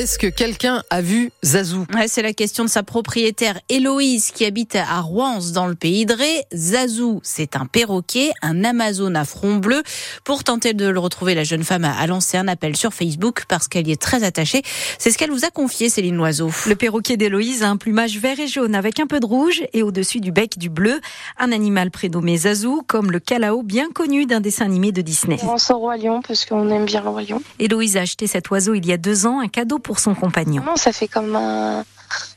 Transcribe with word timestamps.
Est-ce 0.00 0.18
que 0.18 0.28
quelqu'un 0.28 0.82
a 0.88 1.02
vu 1.02 1.30
Zazou 1.44 1.84
C'est 2.06 2.22
la 2.22 2.32
question 2.32 2.64
de 2.64 2.70
sa 2.70 2.82
propriétaire 2.82 3.60
Héloïse 3.68 4.30
qui 4.30 4.46
habite 4.46 4.74
à 4.76 5.02
Rouen 5.02 5.40
dans 5.52 5.66
le 5.66 5.74
pays 5.74 6.06
de 6.06 6.14
Ré. 6.14 6.46
Zazou, 6.54 7.20
c'est 7.22 7.54
un 7.54 7.66
perroquet, 7.66 8.30
un 8.40 8.64
Amazon 8.64 9.14
à 9.14 9.26
front 9.26 9.56
bleu. 9.56 9.82
Pour 10.24 10.42
tenter 10.42 10.72
de 10.72 10.88
le 10.88 10.98
retrouver, 10.98 11.34
la 11.34 11.44
jeune 11.44 11.64
femme 11.64 11.84
a 11.84 12.06
lancé 12.06 12.38
un 12.38 12.48
appel 12.48 12.78
sur 12.78 12.94
Facebook 12.94 13.44
parce 13.46 13.68
qu'elle 13.68 13.88
y 13.88 13.92
est 13.92 14.00
très 14.00 14.24
attachée. 14.24 14.62
C'est 14.98 15.10
ce 15.10 15.18
qu'elle 15.18 15.30
vous 15.30 15.44
a 15.44 15.50
confié, 15.50 15.90
Céline 15.90 16.16
Loiseau. 16.16 16.50
Le 16.66 16.76
perroquet 16.76 17.18
d'Héloïse 17.18 17.62
a 17.62 17.68
un 17.68 17.76
plumage 17.76 18.16
vert 18.16 18.40
et 18.40 18.48
jaune 18.48 18.74
avec 18.74 19.00
un 19.00 19.06
peu 19.06 19.20
de 19.20 19.26
rouge 19.26 19.62
et 19.74 19.82
au-dessus 19.82 20.20
du 20.20 20.32
bec 20.32 20.56
du 20.56 20.70
bleu. 20.70 20.98
Un 21.36 21.52
animal 21.52 21.90
prénommé 21.90 22.38
Zazou, 22.38 22.80
comme 22.86 23.10
le 23.10 23.20
calao 23.20 23.62
bien 23.62 23.90
connu 23.90 24.24
d'un 24.24 24.40
dessin 24.40 24.64
animé 24.64 24.92
de 24.92 25.02
Disney. 25.02 25.36
On 25.42 25.58
sort 25.58 25.80
Roi 25.80 25.98
Lion 25.98 26.22
parce 26.26 26.46
qu'on 26.46 26.70
aime 26.70 26.86
bien 26.86 27.02
le 27.02 27.10
Roi 27.10 27.20
Lion. 27.20 27.42
Héloïse 27.58 27.98
a 27.98 28.00
acheté 28.00 28.26
cet 28.26 28.48
oiseau 28.48 28.72
il 28.72 28.86
y 28.86 28.92
a 28.92 28.96
deux 28.96 29.26
ans, 29.26 29.40
un 29.40 29.48
cadeau 29.48 29.78
pour 29.78 29.89
son 29.98 30.14
compagnon. 30.14 30.62
Non, 30.64 30.76
ça 30.76 30.92
fait 30.92 31.08
comme 31.08 31.36
un 31.36 31.84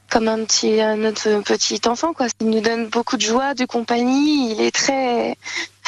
comme 0.09 0.27
un 0.27 0.43
petit 0.45 0.77
notre 0.97 1.41
petit 1.41 1.81
enfant 1.87 2.13
quoi. 2.13 2.27
Il 2.39 2.49
nous 2.49 2.61
donne 2.61 2.87
beaucoup 2.87 3.17
de 3.17 3.21
joie, 3.21 3.53
de 3.53 3.65
compagnie. 3.65 4.53
Il 4.53 4.61
est 4.61 4.71
très 4.71 5.37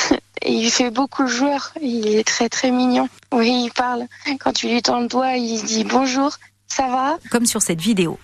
il 0.45 0.69
fait 0.69 0.91
beaucoup 0.91 1.23
le 1.23 1.27
joueur. 1.27 1.71
Il 1.81 2.07
est 2.15 2.27
très 2.27 2.49
très 2.49 2.71
mignon. 2.71 3.07
Oui, 3.31 3.65
il 3.65 3.71
parle. 3.71 4.05
Quand 4.39 4.53
tu 4.53 4.67
lui 4.67 4.81
tends 4.81 4.99
le 4.99 5.07
doigt, 5.07 5.35
il 5.35 5.63
dit 5.63 5.83
bonjour, 5.83 6.31
ça 6.67 6.87
va? 6.87 7.17
Comme 7.31 7.45
sur 7.45 7.61
cette 7.61 7.81
vidéo. 7.81 8.19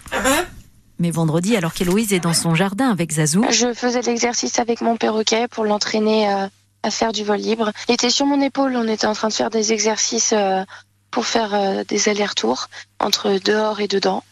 Mais 1.00 1.10
vendredi, 1.10 1.58
alors 1.58 1.74
qu'Héloïse 1.74 2.14
est 2.14 2.20
dans 2.20 2.34
son 2.34 2.54
jardin 2.54 2.92
avec 2.92 3.12
Zazou. 3.12 3.44
Je 3.50 3.74
faisais 3.74 4.04
l'exercice 4.04 4.60
avec 4.60 4.82
mon 4.82 4.98
perroquet 4.98 5.48
pour 5.48 5.66
l'entraîner 5.66 6.32
euh, 6.32 6.48
à 6.84 6.92
faire 6.92 7.12
du 7.12 7.24
vol 7.24 7.40
libre. 7.40 7.72
Il 7.90 7.94
était 7.96 8.12
sur 8.12 8.28
mon 8.28 8.40
épaule. 8.40 8.76
On 8.76 8.88
était 8.88 9.08
en 9.08 9.14
train 9.14 9.30
de 9.30 9.34
faire 9.34 9.50
des 9.50 9.74
exercices 9.74 10.32
euh, 10.34 10.64
pour 11.12 11.26
faire 11.26 11.54
euh, 11.54 11.84
des 11.88 12.10
allers-retours 12.10 12.68
entre 13.00 13.38
dehors 13.44 13.82
et 13.82 13.88
dedans 13.88 14.24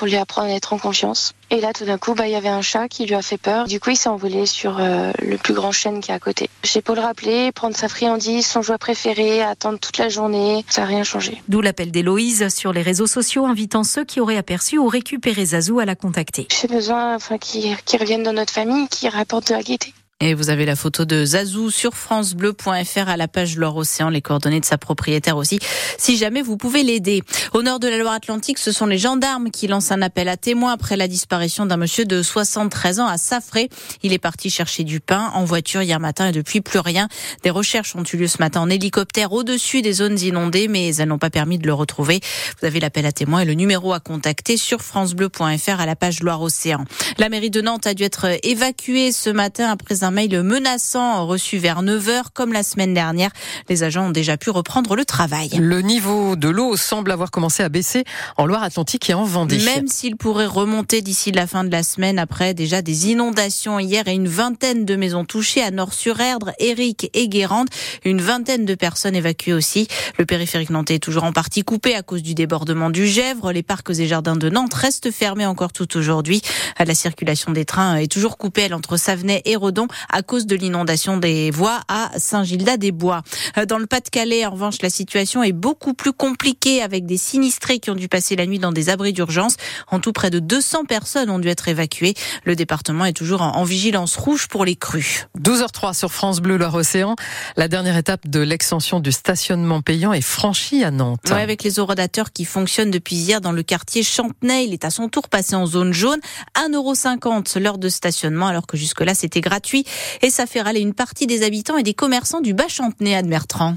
pour 0.00 0.06
lui 0.06 0.16
apprendre 0.16 0.48
à 0.48 0.54
être 0.54 0.72
en 0.72 0.78
confiance. 0.78 1.34
Et 1.50 1.60
là, 1.60 1.74
tout 1.74 1.84
d'un 1.84 1.98
coup, 1.98 2.14
bah, 2.14 2.26
il 2.26 2.32
y 2.32 2.34
avait 2.34 2.48
un 2.48 2.62
chat 2.62 2.88
qui 2.88 3.04
lui 3.04 3.14
a 3.14 3.20
fait 3.20 3.36
peur. 3.36 3.66
Du 3.66 3.80
coup, 3.80 3.90
il 3.90 3.96
s'est 3.96 4.08
envolé 4.08 4.46
sur 4.46 4.78
euh, 4.80 5.12
le 5.20 5.36
plus 5.36 5.52
grand 5.52 5.72
chêne 5.72 6.00
qui 6.00 6.10
est 6.10 6.14
à 6.14 6.18
côté. 6.18 6.48
J'ai 6.62 6.80
pour 6.80 6.94
le 6.94 7.02
rappeler, 7.02 7.52
prendre 7.52 7.76
sa 7.76 7.86
friandise, 7.86 8.46
son 8.46 8.62
jouet 8.62 8.78
préféré, 8.78 9.42
attendre 9.42 9.78
toute 9.78 9.98
la 9.98 10.08
journée. 10.08 10.64
Ça 10.70 10.80
n'a 10.80 10.86
rien 10.86 11.04
changé. 11.04 11.42
D'où 11.48 11.60
l'appel 11.60 11.90
d'Héloïse 11.90 12.48
sur 12.48 12.72
les 12.72 12.80
réseaux 12.80 13.06
sociaux, 13.06 13.44
invitant 13.44 13.84
ceux 13.84 14.06
qui 14.06 14.20
auraient 14.20 14.38
aperçu 14.38 14.78
ou 14.78 14.88
récupéré 14.88 15.44
Zazou 15.44 15.80
à 15.80 15.84
la 15.84 15.96
contacter. 15.96 16.48
J'ai 16.50 16.68
besoin 16.68 17.16
enfin, 17.16 17.36
qu'il 17.36 17.76
qu 17.84 17.98
revienne 17.98 18.22
dans 18.22 18.32
notre 18.32 18.54
famille, 18.54 18.88
qu'il 18.88 19.10
rapporte 19.10 19.48
de 19.48 19.54
la 19.54 19.62
gaieté. 19.62 19.92
Et 20.22 20.34
vous 20.34 20.50
avez 20.50 20.66
la 20.66 20.76
photo 20.76 21.06
de 21.06 21.24
Zazou 21.24 21.70
sur 21.70 21.94
francebleu.fr 21.94 23.08
à 23.08 23.16
la 23.16 23.26
page 23.26 23.56
Loire-Océan, 23.56 24.10
les 24.10 24.20
coordonnées 24.20 24.60
de 24.60 24.66
sa 24.66 24.76
propriétaire 24.76 25.38
aussi, 25.38 25.58
si 25.96 26.18
jamais 26.18 26.42
vous 26.42 26.58
pouvez 26.58 26.82
l'aider. 26.82 27.22
Au 27.54 27.62
nord 27.62 27.80
de 27.80 27.88
la 27.88 27.96
Loire-Atlantique, 27.96 28.58
ce 28.58 28.70
sont 28.70 28.84
les 28.84 28.98
gendarmes 28.98 29.50
qui 29.50 29.66
lancent 29.66 29.92
un 29.92 30.02
appel 30.02 30.28
à 30.28 30.36
témoins 30.36 30.74
après 30.74 30.98
la 30.98 31.08
disparition 31.08 31.64
d'un 31.64 31.78
monsieur 31.78 32.04
de 32.04 32.22
73 32.22 33.00
ans 33.00 33.06
à 33.06 33.16
Safré. 33.16 33.70
Il 34.02 34.12
est 34.12 34.18
parti 34.18 34.50
chercher 34.50 34.84
du 34.84 35.00
pain 35.00 35.30
en 35.32 35.46
voiture 35.46 35.80
hier 35.80 35.98
matin 36.00 36.28
et 36.28 36.32
depuis 36.32 36.60
plus 36.60 36.80
rien. 36.80 37.08
Des 37.42 37.48
recherches 37.48 37.96
ont 37.96 38.04
eu 38.04 38.18
lieu 38.18 38.28
ce 38.28 38.40
matin 38.40 38.60
en 38.60 38.68
hélicoptère 38.68 39.32
au-dessus 39.32 39.80
des 39.80 39.94
zones 39.94 40.20
inondées, 40.20 40.68
mais 40.68 40.94
elles 40.96 41.08
n'ont 41.08 41.16
pas 41.16 41.30
permis 41.30 41.56
de 41.56 41.66
le 41.66 41.72
retrouver. 41.72 42.20
Vous 42.60 42.66
avez 42.66 42.78
l'appel 42.78 43.06
à 43.06 43.12
témoins 43.12 43.40
et 43.40 43.46
le 43.46 43.54
numéro 43.54 43.94
à 43.94 44.00
contacter 44.00 44.58
sur 44.58 44.82
francebleu.fr 44.82 45.80
à 45.80 45.86
la 45.86 45.96
page 45.96 46.22
Loire-Océan. 46.22 46.84
La 47.16 47.30
mairie 47.30 47.48
de 47.48 47.62
Nantes 47.62 47.86
a 47.86 47.94
dû 47.94 48.02
être 48.02 48.26
évacuée 48.42 49.12
ce 49.12 49.30
matin 49.30 49.70
après 49.70 50.04
un 50.04 50.09
un 50.10 50.12
mail 50.12 50.42
menaçant 50.42 51.24
reçu 51.24 51.58
vers 51.58 51.84
9h 51.84 52.24
comme 52.34 52.52
la 52.52 52.64
semaine 52.64 52.94
dernière. 52.94 53.30
Les 53.68 53.84
agents 53.84 54.06
ont 54.06 54.10
déjà 54.10 54.36
pu 54.36 54.50
reprendre 54.50 54.96
le 54.96 55.04
travail. 55.04 55.50
Le 55.56 55.82
niveau 55.82 56.34
de 56.34 56.48
l'eau 56.48 56.76
semble 56.76 57.12
avoir 57.12 57.30
commencé 57.30 57.62
à 57.62 57.68
baisser 57.68 58.02
en 58.36 58.44
Loire-Atlantique 58.44 59.08
et 59.08 59.14
en 59.14 59.22
Vendée. 59.22 59.58
Même 59.58 59.86
s'il 59.86 60.16
pourrait 60.16 60.46
remonter 60.46 61.00
d'ici 61.00 61.30
la 61.30 61.46
fin 61.46 61.62
de 61.62 61.70
la 61.70 61.84
semaine 61.84 62.18
après 62.18 62.54
déjà 62.54 62.82
des 62.82 63.10
inondations 63.10 63.78
hier 63.78 64.08
et 64.08 64.14
une 64.14 64.26
vingtaine 64.26 64.84
de 64.84 64.96
maisons 64.96 65.24
touchées 65.24 65.62
à 65.62 65.70
Nord-sur-Erdre, 65.70 66.50
Éric 66.58 67.08
et 67.14 67.28
Guérande. 67.28 67.68
Une 68.04 68.20
vingtaine 68.20 68.64
de 68.64 68.74
personnes 68.74 69.14
évacuées 69.14 69.52
aussi. 69.52 69.86
Le 70.18 70.26
périphérique 70.26 70.70
nantais 70.70 70.96
est 70.96 70.98
toujours 70.98 71.22
en 71.22 71.32
partie 71.32 71.62
coupé 71.62 71.94
à 71.94 72.02
cause 72.02 72.24
du 72.24 72.34
débordement 72.34 72.90
du 72.90 73.06
Gèvre. 73.06 73.52
Les 73.52 73.62
parcs 73.62 73.90
et 73.90 74.08
jardins 74.08 74.34
de 74.34 74.48
Nantes 74.48 74.74
restent 74.74 75.12
fermés 75.12 75.46
encore 75.46 75.72
tout 75.72 75.96
aujourd'hui. 75.96 76.42
La 76.84 76.96
circulation 76.96 77.52
des 77.52 77.64
trains 77.64 77.94
est 77.94 78.10
toujours 78.10 78.38
coupée 78.38 78.72
entre 78.72 78.96
Savenay 78.96 79.42
et 79.44 79.54
Redon 79.54 79.86
à 80.08 80.22
cause 80.22 80.46
de 80.46 80.56
l'inondation 80.56 81.16
des 81.16 81.50
voies 81.50 81.80
à 81.88 82.10
Saint-Gildas-des-Bois. 82.16 83.22
Euh, 83.58 83.66
dans 83.66 83.78
le 83.78 83.86
Pas-de-Calais, 83.86 84.46
en 84.46 84.50
revanche, 84.50 84.82
la 84.82 84.90
situation 84.90 85.42
est 85.42 85.52
beaucoup 85.52 85.94
plus 85.94 86.12
compliquée 86.12 86.82
avec 86.82 87.06
des 87.06 87.16
sinistrés 87.16 87.78
qui 87.78 87.90
ont 87.90 87.94
dû 87.94 88.08
passer 88.08 88.36
la 88.36 88.46
nuit 88.46 88.58
dans 88.58 88.72
des 88.72 88.88
abris 88.88 89.12
d'urgence. 89.12 89.56
En 89.88 90.00
tout, 90.00 90.12
près 90.12 90.30
de 90.30 90.38
200 90.38 90.84
personnes 90.84 91.30
ont 91.30 91.38
dû 91.38 91.48
être 91.48 91.68
évacuées. 91.68 92.14
Le 92.44 92.56
département 92.56 93.04
est 93.04 93.12
toujours 93.12 93.42
en 93.42 93.64
vigilance 93.64 94.16
rouge 94.16 94.48
pour 94.48 94.64
les 94.64 94.76
crues. 94.76 95.26
12h03 95.38 95.94
sur 95.94 96.12
France 96.12 96.40
Bleu 96.40 96.56
Loire-Océan. 96.56 97.16
La 97.56 97.68
dernière 97.68 97.96
étape 97.96 98.28
de 98.28 98.40
l'extension 98.40 99.00
du 99.00 99.12
stationnement 99.12 99.82
payant 99.82 100.12
est 100.12 100.20
franchie 100.20 100.84
à 100.84 100.90
Nantes. 100.90 101.20
Ouais, 101.30 101.42
avec 101.42 101.62
les 101.62 101.78
horodateurs 101.78 102.32
qui 102.32 102.44
fonctionnent 102.44 102.90
depuis 102.90 103.16
hier 103.16 103.40
dans 103.40 103.52
le 103.52 103.62
quartier 103.62 104.02
Chantenay, 104.02 104.64
il 104.66 104.72
est 104.72 104.84
à 104.84 104.90
son 104.90 105.08
tour 105.08 105.28
passé 105.28 105.54
en 105.54 105.66
zone 105.66 105.92
jaune. 105.92 106.20
1,50€ 106.56 107.58
l'heure 107.58 107.78
de 107.78 107.88
stationnement 107.88 108.46
alors 108.46 108.66
que 108.66 108.76
jusque-là 108.76 109.14
c'était 109.14 109.40
gratuit 109.40 109.84
et 110.22 110.30
ça 110.30 110.46
fait 110.46 110.60
râler 110.60 110.80
une 110.80 110.94
partie 110.94 111.26
des 111.26 111.42
habitants 111.42 111.76
et 111.76 111.82
des 111.82 111.94
commerçants 111.94 112.40
du 112.40 112.54
Bas-Chantenay 112.54 113.16
à 113.16 113.22
Mertran. 113.22 113.76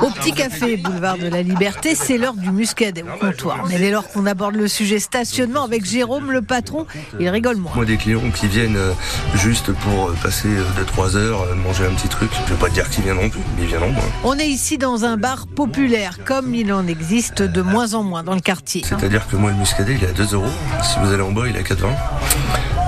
Au 0.00 0.10
petit 0.10 0.32
café, 0.32 0.76
boulevard 0.76 1.18
de 1.18 1.28
la 1.28 1.42
Liberté, 1.42 1.94
c'est 1.94 2.18
l'heure 2.18 2.34
du 2.34 2.50
muscadet 2.50 3.02
au 3.02 3.18
comptoir. 3.18 3.64
Mais 3.68 3.78
dès 3.78 3.90
lors 3.90 4.08
qu'on 4.08 4.26
aborde 4.26 4.54
le 4.54 4.68
sujet 4.68 4.98
stationnement 4.98 5.64
avec 5.64 5.84
Jérôme, 5.84 6.30
le 6.32 6.42
patron, 6.42 6.86
il 7.18 7.28
rigole 7.28 7.56
moins. 7.56 7.72
Moi, 7.74 7.84
des 7.84 7.96
clients 7.96 8.30
qui 8.34 8.48
viennent 8.48 8.76
euh, 8.76 8.92
juste 9.34 9.72
pour 9.72 10.08
euh, 10.08 10.16
passer 10.22 10.48
2-3 10.96 11.16
heures, 11.16 11.42
euh, 11.42 11.54
manger 11.54 11.86
un 11.86 11.94
petit 11.94 12.08
truc, 12.08 12.30
je 12.46 12.54
vais 12.54 12.60
pas 12.60 12.68
dire 12.68 12.88
qu'ils 12.90 13.04
viendront 13.04 13.28
plus, 13.28 13.40
mais 13.56 13.62
ils 13.62 13.68
viendront. 13.68 13.92
On 14.24 14.38
est 14.38 14.48
ici 14.48 14.78
dans 14.78 15.04
un 15.04 15.16
bar 15.16 15.46
populaire, 15.46 16.18
comme 16.24 16.54
il 16.54 16.72
en 16.72 16.86
existe 16.86 17.42
de 17.42 17.62
moins 17.62 17.94
en 17.94 18.02
moins 18.02 18.22
dans 18.22 18.34
le 18.34 18.40
quartier. 18.40 18.82
C'est-à-dire 18.84 19.26
que 19.28 19.36
moi, 19.36 19.50
le 19.50 19.56
muscadet, 19.56 19.94
il 19.94 20.04
est 20.04 20.08
à 20.08 20.12
2 20.12 20.34
euros. 20.34 20.46
Si 20.82 20.98
vous 21.00 21.12
allez 21.12 21.22
en 21.22 21.32
bas, 21.32 21.48
il 21.48 21.56
est 21.56 21.60
à 21.60 21.62
4,20. 21.62 21.88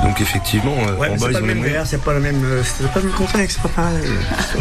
Donc 0.05 0.21
effectivement, 0.21 0.75
ouais, 0.99 1.09
en 1.09 1.17
bas, 1.17 1.29
ils 1.31 1.37
ont 1.39 1.47
les 1.47 1.55
moyens. 1.55 1.89
C'est 1.89 2.03
pas 2.03 2.13
le 2.13 2.21
même, 2.21 2.45
c'est 2.63 2.93
pas 2.93 3.01
le 3.01 3.07
même 3.07 3.15
contexte, 3.15 3.59
c'est 3.61 3.69
pas 3.69 3.83
pareil. 3.83 4.05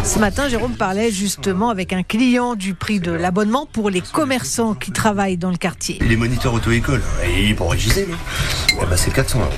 Ce 0.03 0.17
matin, 0.17 0.47
Jérôme 0.47 0.75
parlait 0.75 1.11
justement 1.11 1.69
avec 1.69 1.91
un 1.91 2.01
client 2.01 2.55
du 2.55 2.73
prix 2.73 3.01
de 3.01 3.11
l'abonnement 3.11 3.67
pour 3.71 3.89
les 3.89 4.01
commerçants 4.01 4.73
qui 4.73 4.91
travaillent 4.91 5.37
dans 5.37 5.51
le 5.51 5.57
quartier. 5.57 5.99
Les 6.01 6.15
moniteurs 6.15 6.53
auto-école, 6.53 7.01
régiser, 7.73 8.07
eh 8.71 8.85
ben, 8.85 8.97
c'est 8.97 9.13
400 9.13 9.39
euros. 9.39 9.49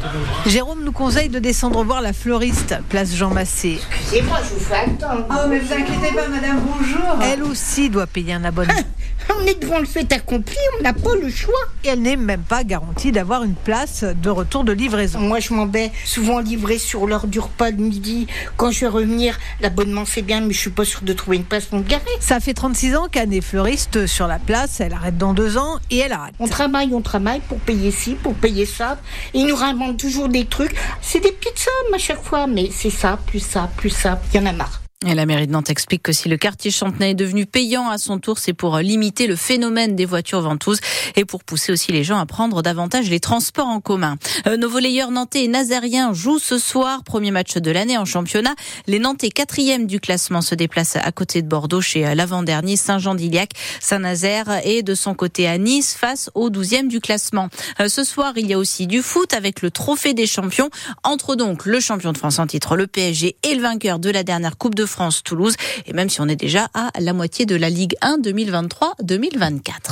Jérôme 0.45 0.84
nous 0.84 0.91
conseille 0.91 1.29
de 1.29 1.40
descendre 1.40 1.84
voir 1.84 2.01
la 2.01 2.13
fleuriste, 2.13 2.75
place 2.90 3.16
Jean 3.16 3.31
Massé. 3.31 3.79
Et 4.13 4.22
moi, 4.22 4.40
je 4.44 4.53
vous 4.56 4.59
fais 4.59 4.75
attendre. 4.75 5.25
Oh, 5.29 5.47
mais 5.50 5.59
vous 5.59 5.74
inquiétez 5.74 6.16
pas, 6.16 6.28
madame, 6.28 6.62
bonjour. 6.66 7.19
Elle 7.22 7.44
aussi 7.44 7.90
doit 7.90 8.07
payer 8.07 8.34
un 8.34 8.44
abonnement. 8.44 8.74
On 9.38 9.46
est 9.46 9.59
devant 9.59 9.79
le 9.79 9.85
fait 9.85 10.12
accompli, 10.13 10.57
on 10.79 10.84
n'a 10.84 10.94
pas 10.94 11.16
le 11.22 11.29
choix. 11.29 11.53
Et 11.84 11.90
elle 11.90 12.01
n'est 12.01 12.16
même 12.16 12.44
pas 12.44 12.63
garantie 12.63 13.12
d'avoir 13.12 13.44
une 13.44 13.56
place 13.56 14.03
de 14.03 14.29
retour 14.29 14.63
de 14.63 14.72
livraison. 14.72 15.19
Moi, 15.19 15.40
je 15.40 15.53
m'en 15.53 15.66
vais 15.66 15.91
souvent 16.06 16.40
livrer 16.40 16.78
sur 16.78 17.06
l'heure 17.06 17.28
du 17.28 17.40
repas 17.40 17.72
de 17.72 17.81
midi. 17.81 18.28
Quand 18.57 18.72
je 18.72 18.81
vais 18.81 18.88
revenir, 18.88 19.38
l'abonnement 19.62 20.06
c'est 20.06 20.22
bien, 20.22 20.41
mais 20.41 20.53
je 20.53 20.59
suis 20.59 20.69
pas 20.69 20.85
sûre 20.85 21.01
de 21.01 21.13
trouver 21.13 21.38
une 21.38 21.44
place 21.44 21.66
pour 21.66 21.79
me 21.79 21.84
garer. 21.84 22.03
Ça 22.19 22.40
fait 22.40 22.53
36 22.53 22.95
ans 22.95 23.07
qu'Anne 23.12 23.34
est 23.34 23.41
fleuriste 23.41 24.07
sur 24.07 24.28
la 24.28 24.40
place. 24.40 24.79
Elle 24.79 24.94
arrête 24.94 25.18
dans 25.18 25.34
deux 25.34 25.57
ans 25.57 25.79
et 25.91 25.97
elle 25.97 26.13
arrête. 26.13 26.34
On 26.40 26.47
travaille, 26.47 26.94
on 26.94 27.01
travaille 27.01 27.41
pour 27.41 27.59
payer 27.59 27.91
ci, 27.91 28.16
pour 28.16 28.35
payer 28.35 28.66
ça. 28.66 28.97
Ils 29.34 29.45
nous 29.45 29.56
réinventent 29.56 30.00
toujours 30.00 30.29
des 30.29 30.45
trucs. 30.45 30.75
C'est 31.01 31.19
des 31.19 31.31
petites 31.31 31.59
sommes 31.59 31.94
à 31.94 31.97
chaque 31.97 32.24
fois, 32.24 32.47
mais 32.47 32.69
c'est 32.72 32.90
ça, 32.90 33.19
plus 33.28 33.40
ça, 33.40 33.69
plus 33.78 33.90
ça. 33.90 34.22
Il 34.34 34.40
y 34.40 34.44
en 34.44 34.45
a 34.45 34.53
marre. 34.53 34.84
Et 35.07 35.13
la 35.13 35.27
mairie 35.27 35.45
de 35.45 35.51
Nantes 35.51 35.69
explique 35.69 36.01
que 36.01 36.11
si 36.11 36.29
le 36.29 36.38
quartier 36.38 36.71
Chantenay 36.71 37.11
est 37.11 37.16
devenu 37.16 37.45
payant 37.45 37.88
à 37.89 37.99
son 37.99 38.17
tour, 38.17 38.39
c'est 38.39 38.53
pour 38.53 38.79
limiter 38.79 39.27
le 39.27 39.35
phénomène 39.35 39.95
des 39.95 40.05
voitures 40.05 40.41
ventouses 40.41 40.80
et 41.15 41.25
pour 41.25 41.44
pousser 41.44 41.71
aussi 41.71 41.91
les 41.91 42.03
gens 42.03 42.18
à 42.18 42.25
prendre 42.25 42.63
davantage 42.63 43.07
les 43.07 43.19
transports 43.19 43.68
en 43.68 43.81
commun. 43.81 44.18
Euh, 44.47 44.57
nos 44.57 44.68
volleyeurs 44.68 45.12
nantais 45.12 45.44
et 45.44 45.47
nazériens 45.47 46.12
jouent 46.13 46.39
ce 46.39 46.57
soir, 46.57 47.03
premier 47.03 47.30
match 47.30 47.56
de 47.57 47.69
l'année 47.69 48.00
en 48.00 48.06
championnat. 48.06 48.56
Les 48.88 48.97
Nantais 48.97 49.30
quatrième 49.30 49.85
du 49.85 50.00
classement 50.00 50.41
se 50.41 50.56
déplacent 50.56 50.95
à 50.95 51.12
côté 51.12 51.44
de 51.44 51.47
Bordeaux 51.47 51.81
chez 51.81 52.15
l'avant-dernier 52.15 52.75
Saint-Jean-d'Iliac. 52.75 53.51
Saint-Nazaire 53.80 54.59
est 54.63 54.81
de 54.81 54.95
son 54.95 55.13
côté 55.13 55.47
à 55.47 55.59
Nice 55.59 55.94
face 55.94 56.31
au 56.33 56.50
douzième 56.50 56.88
du 56.88 57.00
classement. 57.00 57.50
Euh, 57.80 57.89
ce 57.89 58.03
soir, 58.03 58.33
il 58.38 58.47
y 58.47 58.53
a 58.53 58.57
aussi 58.57 58.88
du 58.88 59.03
foot 59.03 59.33
avec 59.35 59.62
le 59.62 59.69
trophée 59.69 60.15
des 60.15 60.25
champions. 60.25 60.71
Entre 61.03 61.35
donc 61.35 61.68
le 61.68 61.80
champion 61.80 62.12
de 62.12 62.18
France 62.18 62.39
en 62.39 62.47
titre, 62.47 62.75
le 62.75 62.88
PSG 62.88 63.35
et 63.44 63.53
le 63.53 63.62
vainqueur 63.62 64.00
de 64.00 64.09
la 64.09 64.24
dernière 64.24 64.57
Coupe 64.57 64.74
de 64.74 64.88
France 64.88 64.94
Toulouse. 65.24 65.56
Et 65.86 65.94
même 65.94 66.09
si 66.09 66.21
on 66.21 66.27
est 66.27 66.36
déjà 66.36 66.69
à 66.74 66.92
la 67.00 67.13
moitié 67.13 67.45
de 67.45 67.56
la 67.56 67.69
Ligue 67.69 67.95
1 68.01 68.19
2023-2024. 68.19 69.75